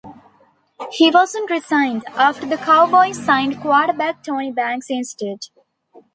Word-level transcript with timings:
He 0.91 1.11
wasn't 1.11 1.51
re-signed, 1.51 2.05
after 2.17 2.47
the 2.47 2.57
Cowboys 2.57 3.23
signed 3.23 3.61
quarterback 3.61 4.23
Tony 4.23 4.51
Banks 4.51 4.87
instead. 4.89 5.41